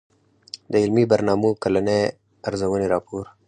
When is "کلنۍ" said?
1.63-2.01